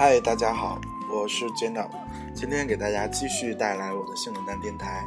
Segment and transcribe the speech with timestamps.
[0.00, 0.80] 嗨，大家好，
[1.12, 1.86] 我是 Jeno，
[2.34, 5.04] 今天给大家继续带来我的性冷淡电台。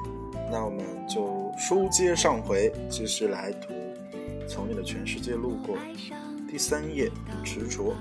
[0.51, 3.73] 那我们就书接上回，继续来读
[4.47, 5.75] 《从你的全世界路过》
[6.47, 7.09] 第三页
[7.43, 7.95] 执着。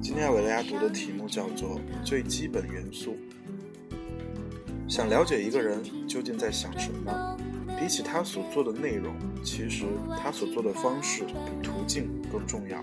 [0.00, 3.16] 今天要给大家读的题目叫做“最基本元素”。
[4.86, 7.36] 想了解一个人究竟在想什么，
[7.76, 9.84] 比起他所做的内容，其实
[10.22, 12.80] 他所做的方式比途径更重要。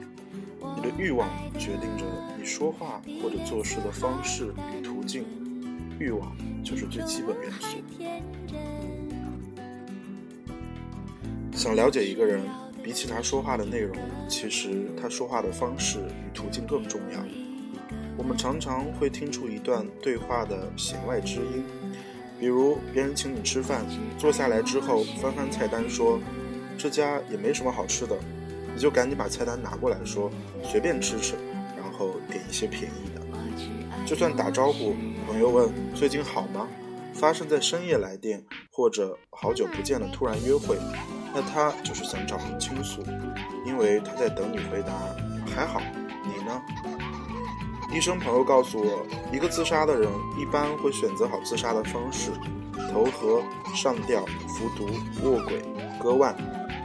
[0.76, 1.27] 你的欲望
[1.58, 2.05] 决定着
[2.38, 5.26] 你说话或者做事的方式与途径，
[6.00, 7.77] 欲望就是最基本元素。
[11.52, 12.41] 想了解一个人，
[12.81, 13.95] 比起他说话的内容，
[14.27, 17.20] 其实他说话的方式与途径更重要。
[18.17, 21.64] 我们常常会听出一段对话的弦外之音，
[22.39, 23.86] 比如别人请你吃饭，
[24.17, 26.19] 坐下来之后翻翻菜单说
[26.78, 28.17] ：“这家也没什么好吃的。”
[28.73, 30.30] 你就赶紧把菜单拿过来说，
[30.64, 31.36] 随便吃吃，
[31.75, 33.22] 然后点一些便宜的。
[34.06, 34.95] 就算打招呼，
[35.28, 36.67] 朋友问最近好吗，
[37.14, 40.78] 发生在深夜来电或者好久不见的突然约会，
[41.34, 43.03] 那他就是想找人倾诉，
[43.66, 44.94] 因为他在等你回答
[45.53, 45.81] 还好，
[46.23, 46.62] 你呢？
[47.94, 50.09] 医生朋友告诉我，一个自杀的人
[50.40, 52.31] 一般会选择好自杀的方式：
[52.92, 53.44] 投河、
[53.75, 54.88] 上吊、服毒、
[55.23, 55.62] 卧轨、
[56.02, 56.36] 割腕。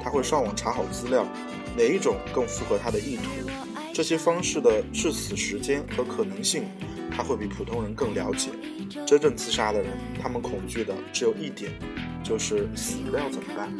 [0.02, 1.27] 他会上网查好资料。
[1.77, 3.22] 哪一种更符合他的意图？
[3.92, 6.64] 这些方式的致死时间和可能性，
[7.11, 8.50] 他会比普通人更了解。
[9.06, 11.70] 真正自杀的人，他们恐惧的只有一点，
[12.22, 13.72] 就是死了要怎么办。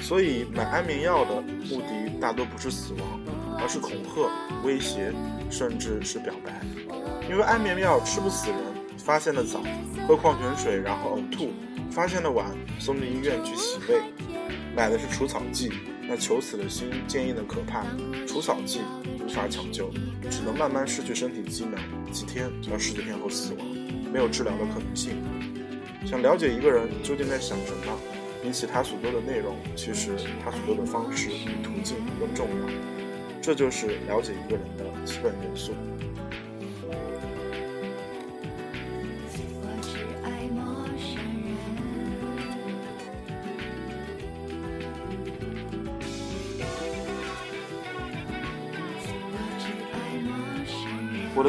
[0.00, 3.20] 所以买安眠药的目的大多不是死亡，
[3.60, 4.30] 而是恐吓、
[4.64, 5.12] 威胁，
[5.50, 6.60] 甚至是表白。
[7.28, 8.58] 因为安眠药吃不死人，
[8.98, 9.62] 发现的早，
[10.06, 11.48] 喝矿泉水然后呕吐；
[11.90, 12.46] 发现的晚，
[12.78, 14.00] 送进医院去洗胃。
[14.74, 15.72] 买的是除草剂。
[16.12, 17.86] 那求死的心坚硬的可怕，
[18.26, 18.80] 除草剂
[19.24, 19.88] 无法抢救，
[20.28, 21.80] 只能慢慢失去身体机能，
[22.10, 23.64] 几天到十几天后死亡，
[24.12, 25.12] 没有治疗的可能性。
[26.04, 27.96] 想了解一个人究竟在想什么，
[28.42, 30.10] 比起他所做的内容，其实
[30.44, 32.66] 他所做的方式与途径更重要。
[33.40, 35.74] 这就是了解一个人的基本元素。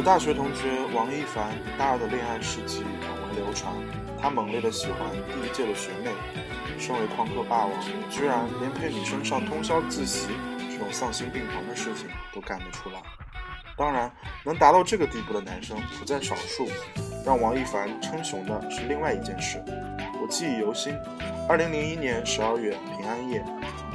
[0.04, 3.72] 大学同学王一凡，大二的恋爱事迹广为流传。
[4.20, 6.10] 他猛烈的喜欢第一届的学妹，
[6.76, 7.70] 身为旷课霸王，
[8.10, 10.26] 居然连陪女生上通宵自习
[10.68, 13.00] 这种丧心病狂的事情都干得出来。
[13.76, 14.10] 当然，
[14.44, 16.66] 能达到这个地步的男生不在少数。
[17.24, 19.62] 让王一凡称雄的是另外一件事，
[20.20, 20.92] 我记忆犹新。
[21.48, 23.44] 二零零一年十二月平安夜，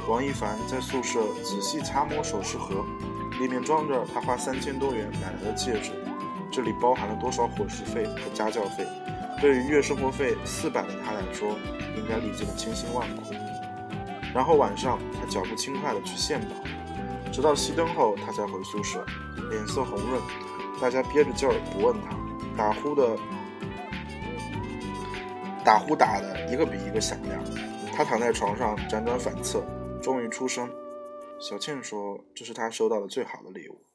[0.08, 2.82] 王一凡在宿舍仔细擦摸首饰盒。
[3.38, 5.92] 里面装着他花三千多元买来的戒指，
[6.50, 8.86] 这里包含了多少伙食费和家教费？
[9.40, 11.56] 对于月生活费四百的他来说，
[11.96, 13.32] 应该历尽了千辛万苦。
[14.34, 16.56] 然后晚上，他脚步轻快地去献宝，
[17.30, 19.04] 直到熄灯后，他才回宿舍，
[19.50, 20.20] 脸色红润。
[20.80, 22.16] 大家憋着劲儿不问他，
[22.56, 23.16] 打呼的
[25.64, 27.40] 打呼打的一个比一个响亮。
[27.96, 29.62] 他躺在床上辗转反侧，
[30.02, 30.68] 终于出声。
[31.40, 33.86] 小倩说：“这是她收到的最好的礼物。”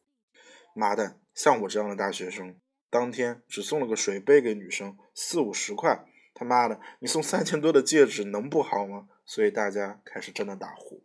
[0.74, 2.58] 妈蛋，像我这样的大学生，
[2.90, 6.06] 当天只送了个水杯给女生，四五十块。
[6.34, 9.08] 他妈的，你送三千多的戒指能不好吗？
[9.26, 11.03] 所以大家开始真的打呼。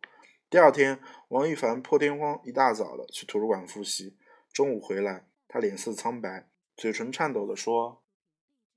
[0.48, 4.16] 第二天，王一凡破天荒一大早的去图书馆复习，
[4.52, 8.02] 中午回来，他脸色苍白，嘴唇颤抖的说：“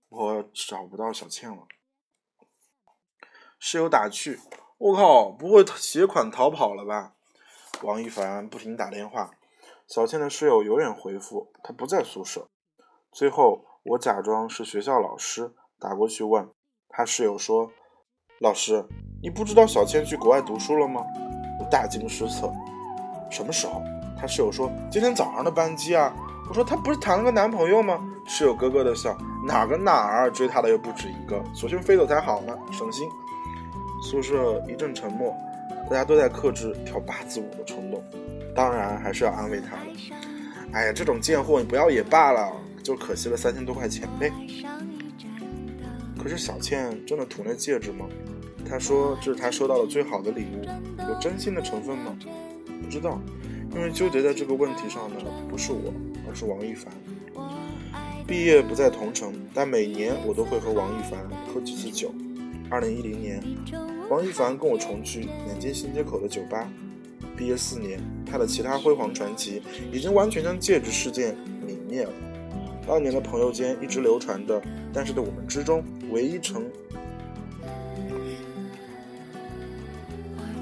[0.10, 1.68] 我找不到小倩了。”
[3.58, 4.40] 室友打趣
[4.78, 7.16] ：“我靠，不会携款逃跑了吧？”
[7.84, 9.32] 王一凡不停打电话，
[9.88, 12.48] 小倩的室友永远回复她不在宿舍。
[13.12, 16.48] 最后，我假装是学校老师打过去问
[16.90, 17.72] 他室友说
[18.40, 18.86] ：“老师，
[19.24, 21.02] 你不知道小倩去国外读书了吗？”
[21.60, 22.52] 我大惊失色。
[23.30, 23.82] 什么时候？
[24.20, 26.14] 他室友说：“今天早上的班机啊。”
[26.48, 29.18] 我说：“她不是谈了个男朋友吗？”室友咯咯的笑
[29.48, 33.10] ：“哪个哪儿追她的又不止一个，索性飞走才好呢，省心。”
[34.04, 35.36] 宿舍一阵沉默。
[35.92, 38.02] 大家都在克制跳八字舞的冲动，
[38.56, 39.82] 当然还是要安慰他的。
[40.72, 42.50] 哎呀，这种贱货你不要也罢了，
[42.82, 44.32] 就可惜了三千多块钱呗。
[46.18, 48.06] 可是小倩真的图那戒指吗？
[48.66, 50.64] 她说这是她收到的最好的礼物，
[51.10, 52.18] 有真心的成分吗？
[52.82, 53.20] 不知道，
[53.76, 55.18] 因为纠结在这个问题上的
[55.50, 55.94] 不是我，
[56.26, 56.94] 而是王一凡。
[58.26, 61.20] 毕业不在同城，但每年我都会和王一凡
[61.54, 62.14] 喝几次酒。
[62.72, 63.44] 二零一零年。
[64.10, 66.70] 王一凡跟我重聚南京新街口的酒吧，
[67.38, 71.36] 毕业四年，他的其他辉煌传奇已经完全将戒指事件
[71.68, 72.12] 泯灭了。
[72.88, 74.62] 当年的朋友间一直流传的，
[74.94, 76.66] 但是对我们之中唯一成，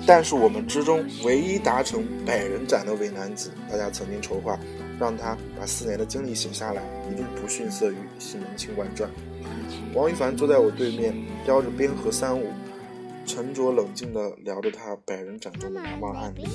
[0.06, 4.60] 但是我们之中唯一达成百人斩的伪男子，大家曾经筹划
[5.00, 9.10] 让他把四年的经历写下来，一定不逊色于《西门庆外传》。
[9.96, 11.16] 王一凡坐在我对面，
[11.50, 12.54] 叼着边河三五。
[13.26, 16.48] 沉着冷静地聊着他百人斩中的难忘案例，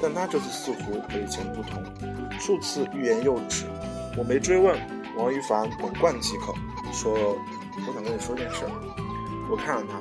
[0.00, 1.82] 但他这次似乎和以前不同，
[2.40, 3.64] 数次欲言又止。
[4.16, 4.78] 我没追问，
[5.16, 6.54] 王一凡猛灌几口，
[6.92, 7.14] 说
[7.76, 8.64] ：“我想跟你说件事。”
[9.50, 10.00] 我看着他，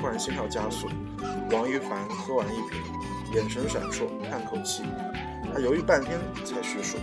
[0.00, 0.88] 突然心跳加速。
[1.50, 2.80] 王一凡喝完一瓶，
[3.34, 4.82] 眼神闪烁，叹口气，
[5.52, 6.98] 他犹豫半天才叙述：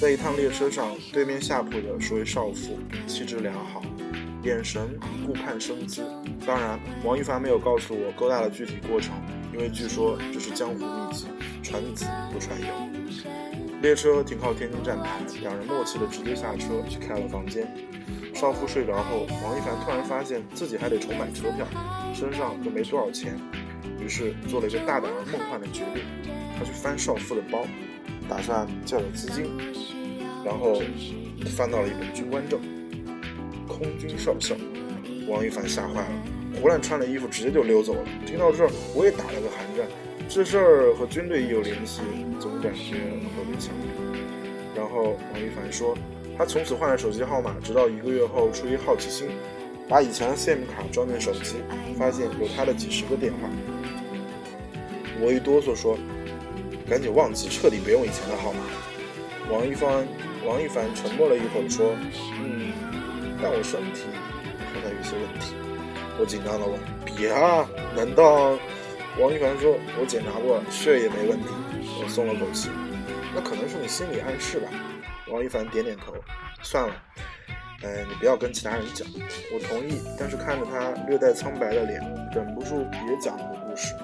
[0.00, 2.78] 在一趟列车上，对面下铺的是位少妇，
[3.08, 3.82] 气质良好。
[4.44, 6.04] 眼神顾盼生姿，
[6.46, 9.14] 当然，王一凡没有告诉我勾搭的具体过程，
[9.54, 11.26] 因为据说这是江湖秘籍，
[11.62, 12.66] 传子不传友。
[13.80, 17.66] 列车停靠天津站台，两人默契的直接下车去开了房间。
[18.34, 21.66] 少妇睡着后，王一凡突然发现自己还得重买车票，
[22.14, 23.38] 身上又没多少钱，
[23.98, 26.04] 于是做了一个大胆而梦幻的决定，
[26.58, 27.64] 他去翻少妇的包，
[28.28, 29.46] 打算借点资金，
[30.44, 30.82] 然后
[31.56, 32.60] 翻到了一本军官证。
[33.84, 34.54] 空军少校
[35.28, 36.22] 王一凡吓坏了，
[36.60, 38.04] 胡乱穿了衣服，直接就溜走了。
[38.26, 39.86] 听到这儿，我也打了个寒战。
[40.28, 42.00] 这事儿和军队一有联系，
[42.40, 42.92] 总感觉
[43.34, 43.70] 特别像。
[44.74, 45.96] 然后王一凡说，
[46.36, 49.28] 他从此换了手机号码，直到一个月后，出于好奇心，
[49.88, 51.56] 把以前的 SIM 卡装进手机，
[51.98, 53.48] 发现有他的几十个电话。
[55.20, 55.96] 我一哆嗦说
[56.88, 58.60] ：“赶紧忘记，彻底别用以前的号码。”
[59.50, 60.06] 王一凡
[60.46, 61.94] 王一凡沉默了一会儿，说
[62.42, 62.63] ：“嗯。”
[63.44, 64.04] 但我身体
[64.72, 65.54] 好像有些问题，
[66.18, 67.68] 我紧张的问：“别啊？
[67.94, 68.56] 难道？”
[69.20, 71.48] 王一凡说：“我检查过，血也没问题。”
[72.00, 72.70] 我松了口气。
[73.34, 74.68] 那可能是你心理暗示吧。
[75.28, 76.14] 王一凡点点头。
[76.62, 76.94] 算了，
[77.82, 79.06] 哎，你不要跟其他人讲。
[79.52, 82.00] 我同意，但是看着他略带苍白的脸，
[82.34, 83.94] 忍不住也讲了个故事。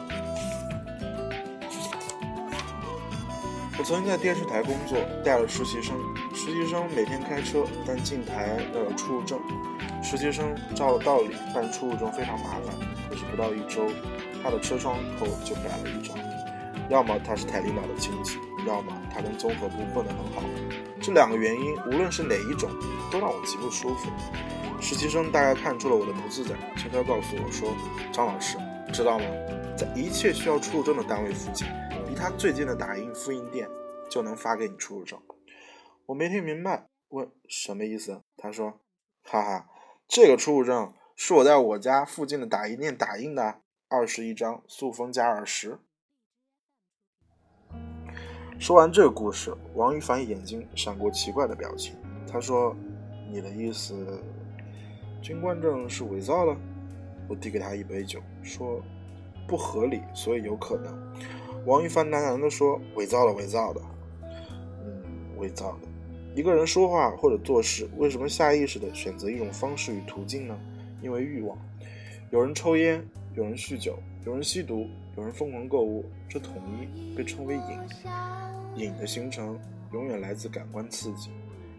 [3.79, 5.97] 我曾经在电视台工作，带了实习生。
[6.51, 9.39] 实习生每天开车，但进台要有出入证。
[10.03, 12.75] 实习生照道理办出入证非常麻烦，
[13.09, 13.87] 可是不到一周，
[14.43, 16.19] 他的车窗口就改了一张。
[16.89, 18.37] 要么他是台领导的亲戚，
[18.67, 20.43] 要么他跟综合部混得很好。
[21.01, 22.69] 这两个原因，无论是哪一种，
[23.13, 24.11] 都让我极不舒服。
[24.81, 27.73] 实习生大概看出了我的不自在，悄悄告诉我说
[28.11, 28.59] ：“张老师，
[28.93, 29.25] 知道吗？
[29.79, 31.65] 在一切需要出入证的单位附近。”
[32.11, 33.69] 离他最近的打印复印店
[34.09, 35.17] 就能发给你出入证。
[36.11, 38.23] 我没听明白，问什么意思？
[38.37, 38.81] 他说
[39.23, 39.71] ：“哈哈，
[40.09, 45.79] 这个出入证是我在我家附近的打印店打印的，二十一张，塑封加二十。”
[48.59, 51.95] 说完这个故事，王一凡眼睛闪过奇怪的表情。
[52.27, 52.75] 他说
[53.31, 54.21] ：“你的意思，
[55.23, 56.57] 军官证是伪造的？”
[57.31, 58.83] 我递给他一杯酒，说
[59.47, 60.93] ：“不合理，所以有可能。”
[61.67, 63.81] 王一凡喃喃地说：“伪造的，伪造的，
[64.83, 65.90] 嗯，伪造的。
[66.35, 70.57] 一个人说话或者做事，为什么下意识地选择一种方式与途径呢？
[71.03, 71.59] 因为欲望。
[72.31, 77.63] 有人抽烟，有人酗酒，有人吸毒，有人疯狂购物，这统一被称为瘾。
[78.77, 79.59] 瘾的形成
[79.93, 81.31] 永远来自感官刺激。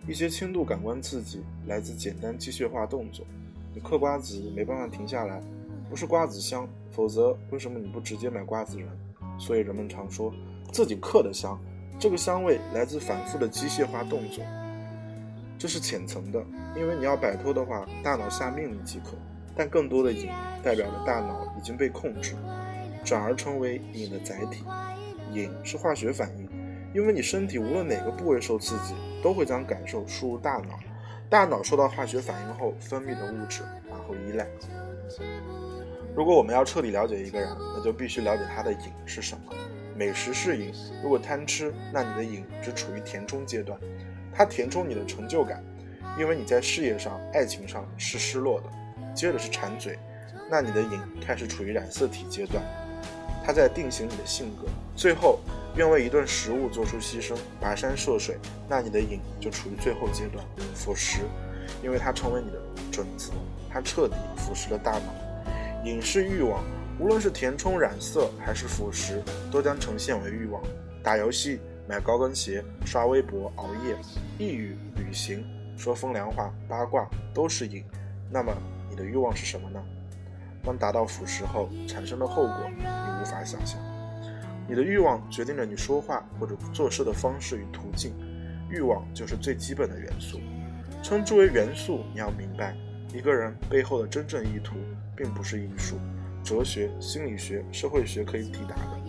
[0.05, 3.25] 一些轻度感官刺激来自简单机械化动作。
[3.73, 5.41] 你嗑瓜子没办法停下来，
[5.89, 8.89] 不是瓜子香，否则为什么你不直接买瓜子仁？”
[9.39, 10.33] 所以人们常说
[10.73, 11.57] 自己嗑的香，
[12.01, 14.43] 这个香味来自反复的机械化动作，
[15.55, 16.43] 这是浅层的，
[16.75, 19.11] 因为你要摆脱的话，大脑下命令即可。
[19.55, 20.27] 但更多的瘾
[20.63, 22.33] 代表了大脑已经被控制，
[23.05, 24.63] 转而成为瘾的载体。
[25.31, 26.49] 瘾是化学反应，
[26.91, 30.79] 因为你身体无论哪个部位受刺激，都会将感受输入大脑，
[31.29, 34.47] 大脑受到化学反应后分泌的物质，然后依赖。
[36.15, 39.53] 如果我们要彻底了解一个人，那就必须了解他的瘾是什么。
[40.01, 43.79] 美食是瘾，如果贪吃，那你的瘾只处于填充阶段，
[44.33, 45.63] 它填充你的成就感，
[46.17, 48.67] 因为你在事业上、爱情上是失落的。
[49.13, 49.99] 接着是馋嘴，
[50.49, 52.63] 那你的瘾开始处于染色体阶段，
[53.45, 54.67] 它在定型你的性格。
[54.95, 55.39] 最后，
[55.75, 60.43] 愿为一顿食物做出牺牲，跋山涉水，那你的瘾就处于最后阶段，
[60.73, 61.19] 腐蚀，
[61.83, 62.59] 因为它成为你的
[62.91, 63.33] 准则，
[63.69, 65.85] 它彻底腐蚀了大脑。
[65.85, 66.63] 瘾是欲望，
[67.01, 70.61] 无论是填充、染色还是腐蚀，都将呈现为欲望。
[71.01, 73.97] 打游戏、买高跟鞋、刷微博、熬夜、
[74.37, 75.43] 抑郁、旅行、
[75.75, 77.83] 说风凉话、八卦，都是瘾。
[78.29, 78.55] 那么，
[78.87, 79.83] 你的欲望是什么呢？
[80.63, 83.79] 当达到腐蚀后产生的后果，你无法想象。
[84.67, 88.13] 你的欲望决定了你说话或者做事的方式与途径，
[88.69, 90.39] 欲望就是最基本的元素。
[91.01, 92.77] 称之为元素，你要明白，
[93.11, 94.75] 一个人背后的真正意图，
[95.15, 95.95] 并不是艺术、
[96.43, 98.99] 哲学、心理学、社会学可以抵达的。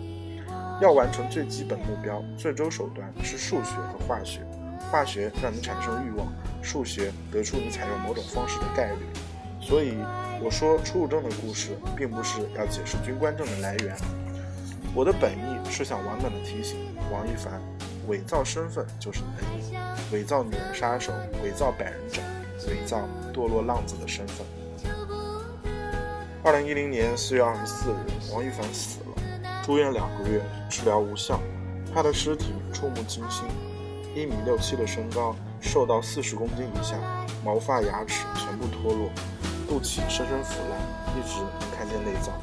[0.81, 4.41] 要完成最基本目标，最终手段是数学和化学。
[4.91, 6.27] 化学让你产生欲望，
[6.61, 8.99] 数学得出你采用某种方式的概率。
[9.61, 9.95] 所以
[10.43, 13.95] 我说出入证的故事，并不是要解释军官证的来源。
[14.93, 16.77] 我的本意是想婉转的提醒
[17.11, 17.61] 王一凡，
[18.07, 19.77] 伪造身份就是能力，
[20.11, 21.13] 伪造女人杀手，
[21.43, 22.23] 伪造百人斩，
[22.67, 24.45] 伪造堕落浪子的身份。
[26.45, 31.39] 二零一零年四月二十四日，王一凡死了，住院两个月，治疗无效，
[31.95, 33.45] 他的尸体触目惊心，
[34.13, 36.97] 一米六七的身高，瘦到四十公斤以下，
[37.45, 39.09] 毛发牙齿全部脱落。
[39.69, 40.77] 肚脐深深腐烂，
[41.17, 42.35] 一直能看见内脏。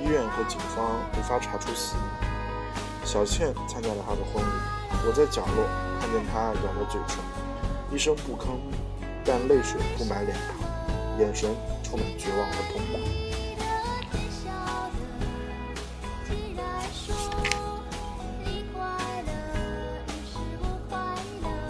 [0.00, 0.86] 医院和警方
[1.18, 3.04] 无法查出死因。
[3.04, 5.66] 小倩参加了他的婚礼，我在角落
[5.98, 7.18] 看见他咬着嘴唇，
[7.90, 8.56] 一声不吭，
[9.24, 11.50] 但泪水布满脸庞，眼神
[11.88, 12.98] 充满绝望和痛苦。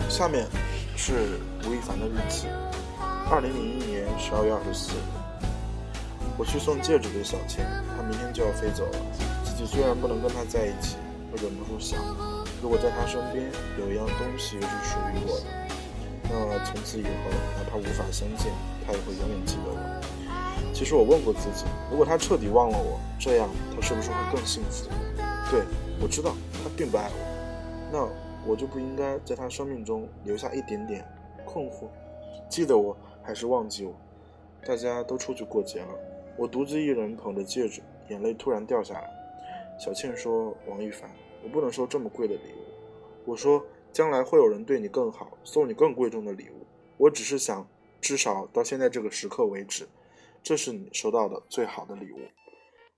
[0.08, 0.46] 下面
[0.96, 2.46] 是吴亦凡的日记。
[3.30, 5.02] 二零零一年十二月二十四日，
[6.38, 8.98] 我去送戒指给小倩，她明天就要飞走了。
[9.44, 10.96] 自己虽然不能跟她在一起，
[11.30, 12.00] 我忍不住想，
[12.62, 13.44] 如果在她身边
[13.78, 15.46] 有一样东西是属于我的，
[16.30, 18.50] 那从此以后，哪怕无法相见，
[18.86, 20.05] 她也会永远记得我。
[20.76, 24.90] 其实我问过自己，如果她彻底忘了我，这样她是不是会更幸福？
[25.50, 25.62] 对，
[26.02, 28.06] 我知道她并不爱我，那
[28.46, 31.02] 我就不应该在她生命中留下一点点
[31.46, 31.88] 困惑。
[32.50, 32.94] 记得我。
[33.22, 33.92] 还是忘记我，
[34.64, 35.88] 大家都出去过节了，
[36.36, 39.10] 我独自一人捧着戒指，眼泪突然掉下来。
[39.80, 41.10] 小倩说：“王一凡，
[41.42, 42.62] 我不能收这么贵的礼物。”
[43.26, 43.60] 我说
[43.92, 46.64] ：“将来会有人对你更好，送你更贵重的礼物。
[46.98, 47.66] 我只是想，
[48.00, 49.88] 至少到现在这个时刻为止，
[50.48, 52.18] 这是你收到的最好的礼物。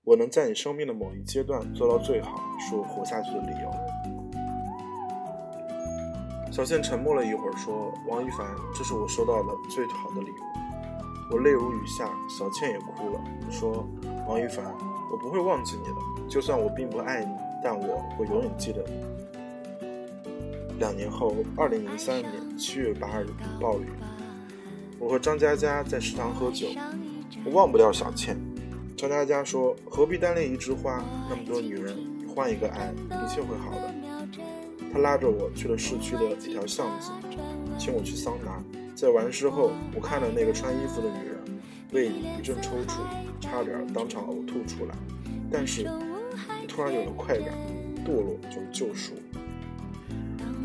[0.03, 3.71] 我能在你生命的某一阶段做到最好，是我活下去的理由。”
[6.53, 10.35] 小倩沉默了一会儿，说：“王一凡，这是我收到的最好的礼物。”
[11.33, 13.83] 我泪如雨下，小倩也哭了，说
[14.29, 14.63] ：“王一凡，
[15.11, 15.95] 我不会忘记你的，
[16.29, 18.93] 就算我并不爱你，但我会永远记得你。”
[20.77, 23.25] 两年后，二零零三年七月八日，
[23.59, 23.89] 暴雨，
[24.99, 26.67] 我和张嘉佳在食堂喝酒，
[27.45, 28.37] 我忘不掉小倩。
[28.97, 31.03] 张嘉佳说：“何必单恋一枝花？
[31.29, 33.93] 那么多女人，换一个爱，一切会好的。”
[34.91, 37.11] 他拉着我去了市区的一条巷子，
[37.77, 38.61] 请我去桑拿。
[38.95, 41.59] 在完事后，我看了那个穿衣服的女人，
[41.93, 42.97] 胃里一阵抽搐，
[43.39, 44.95] 差点当场呕吐出来。
[45.51, 45.89] 但是，
[46.67, 47.55] 突然有了快感，
[48.05, 49.13] 堕落就是救赎。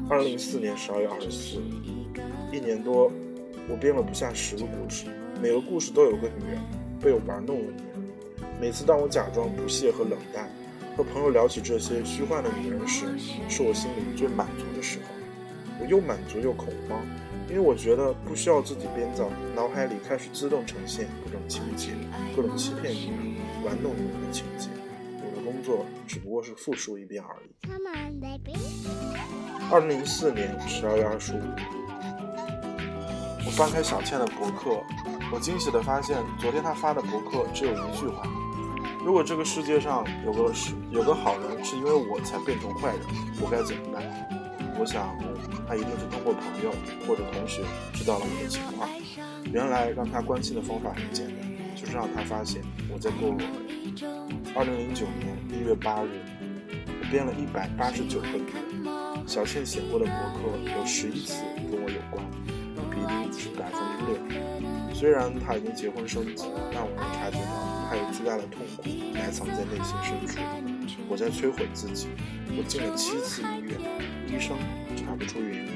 [0.08, 1.62] 二零零四年十二月二十四，
[2.50, 3.12] 一年多，
[3.68, 5.06] 我编了不下十个故事，
[5.40, 6.60] 每个故事都有个女人，
[7.00, 8.02] 被我玩弄的女人。
[8.60, 10.48] 每次当我假装不屑和冷淡。
[10.96, 13.06] 和朋友聊起这些虚幻的女人时，
[13.48, 15.06] 是我心里最满足的时候。
[15.80, 17.04] 我又满足又恐慌，
[17.48, 21.90] 因为我觉得不需要自己编造，脑海里开始自动呈现各种情节，
[22.36, 24.68] 各种欺骗女人、玩弄女人的情节。
[25.18, 27.50] 我的工作只不过是复述一遍而已。
[29.68, 31.58] 二零零四年十二月二十五日，
[33.46, 34.82] 我翻开小倩的博客，
[35.32, 38.26] 我惊喜地发现，昨天她发的博客只有一句话。
[39.04, 43.00] 如果这个世界上有个是有个好人，是因为我才变成坏人，
[43.40, 44.02] 我该怎么办？
[44.78, 45.14] 我想，
[45.68, 46.70] 他一定是通过朋友
[47.06, 48.88] 或者同学知道了我的情况。
[49.52, 53.38] 原来让他关心的方法很简单，就是让他发现我在堕落。
[54.56, 56.08] 二零零九年一月八日，
[56.88, 58.44] 我编了一百八十九个月，
[59.26, 62.24] 小倩写过的博客有十一次跟我有关，
[63.04, 64.16] 例是百分之六。
[64.94, 67.74] 虽然他已经结婚生子，但我能察觉到。
[67.90, 68.82] 他有巨大的痛苦
[69.12, 70.38] 埋藏在内心深处，
[71.06, 72.08] 我在摧毁自己。
[72.56, 73.78] 我进了七次医院，
[74.26, 74.56] 医生
[74.96, 75.70] 查不出原因。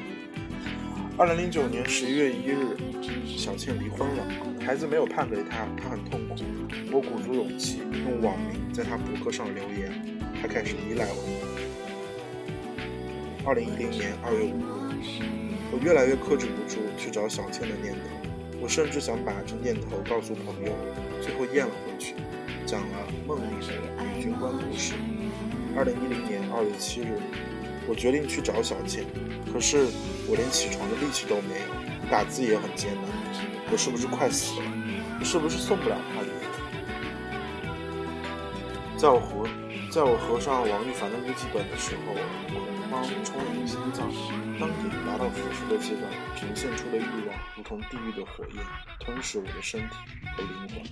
[1.19, 2.77] 二零零九年十一月一日，
[3.37, 4.25] 小倩离婚了，
[4.65, 6.37] 孩子没有判给她，她很痛苦。
[6.91, 9.93] 我鼓足勇气用网名在她博客上留言，
[10.41, 11.19] 她开始依赖我。
[13.45, 15.21] 二零一零年二月五日，
[15.71, 18.01] 我越来越克制不住去找小倩的念头。
[18.61, 20.73] 我甚至想把这念头告诉朋友，
[21.23, 22.15] 最后咽了回去，
[22.67, 23.73] 讲了梦里的
[24.03, 24.95] 女军官故事。
[25.77, 27.21] 二零一零年二月七日，
[27.87, 29.05] 我决定去找小倩，
[29.53, 29.87] 可是
[30.27, 33.05] 我连起床的力气都没有，打字也很艰难。
[33.71, 34.67] 我是不是快死了？
[35.21, 36.33] 我是不是送不了她礼物？
[38.99, 39.47] 在我活，
[39.93, 42.15] 在我合上王一凡的日记本的时候，
[42.91, 44.11] 慌冲涌心脏。
[44.59, 48.65] 当你达到腐蚀的阶段，呈现出的欲望如同地狱的火焰，
[48.99, 49.97] 吞噬我的身体
[50.37, 50.83] 和灵魂。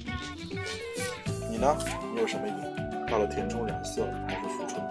[1.51, 1.77] 你呢？
[2.13, 2.55] 你有什么瘾？
[3.07, 4.89] 到了填充染色，还是腐充，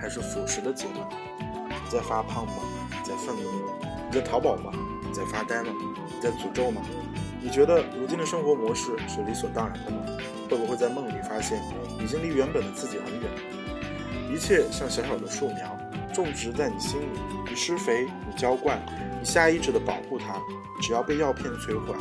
[0.00, 1.08] 还是腐蚀的阶段？
[1.68, 2.52] 你在发胖吗？
[2.90, 3.72] 你在愤怒吗？
[4.08, 4.70] 你在淘宝吗？
[5.02, 5.72] 你在发呆吗？
[6.14, 6.80] 你在诅咒吗？
[7.42, 9.98] 你觉得如今的生活模式是理所当然的吗？
[10.48, 11.60] 会不会在梦里发现
[11.98, 13.30] 已经离原本的自己很远？
[14.34, 15.78] 一切像小小的树苗，
[16.12, 18.84] 种植在你心里，你施肥，你浇灌，
[19.20, 20.42] 你下意识地保护它。
[20.82, 21.94] 只要被药片摧毁，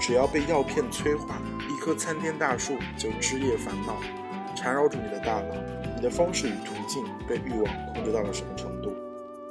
[0.00, 4.00] 只要被药片催化，一棵参天大树就枝叶繁茂，
[4.56, 5.54] 缠绕住你的大脑。
[5.94, 8.90] 你的方式与途径被欲望控制到了什么程度？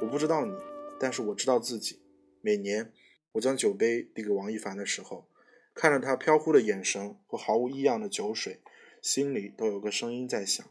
[0.00, 0.52] 我不知道你，
[0.98, 2.00] 但是我知道自己。
[2.40, 2.90] 每年，
[3.30, 5.28] 我将酒杯递给王一凡的时候。
[5.72, 8.58] 看着他飘忽的眼神和毫无异样的酒水，
[9.00, 10.66] 心里都有个声音在想：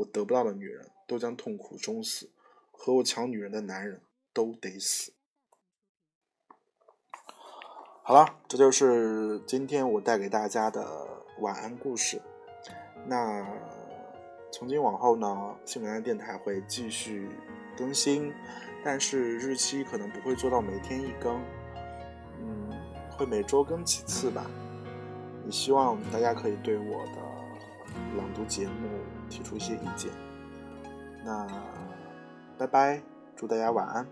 [0.00, 2.30] 我得不到的女人都将痛苦终死，
[2.70, 4.00] 和我抢女人的男人
[4.32, 5.12] 都得死。
[8.02, 12.20] 好了，这就是今天我带给大家的晚安故事。
[13.06, 13.46] 那
[14.52, 17.30] 从今往后呢，新闻电台会继续
[17.76, 18.32] 更新，
[18.84, 21.40] 但是日期可能不会做到每天一更。
[22.40, 22.70] 嗯。
[23.10, 24.50] 会每周更几次吧，
[25.44, 27.18] 也希望大家可以对我的
[28.16, 28.88] 朗读节目
[29.28, 30.10] 提出一些意见。
[31.24, 31.46] 那
[32.58, 33.02] 拜拜，
[33.36, 34.06] 祝大家晚安。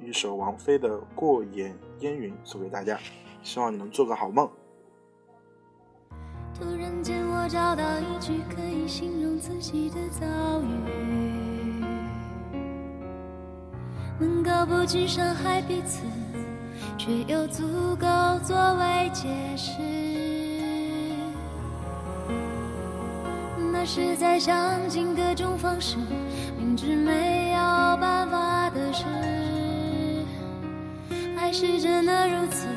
[0.00, 2.98] 一首王菲的《过眼烟云》送给大家，
[3.42, 4.50] 希望你能做个好梦。
[6.54, 10.26] 突然间，我找到一句可以形容自己的遭
[10.62, 11.84] 遇，
[14.18, 16.02] 能够不去伤害彼此。
[16.98, 18.06] 却又足够
[23.84, 25.96] 是在想尽各种方式，
[26.56, 27.58] 明知没有
[27.96, 29.04] 办法的事。
[31.36, 32.68] 爱是真的如此，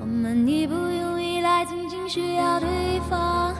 [0.00, 2.68] 我们已不用依赖，仅仅需要对
[3.08, 3.54] 方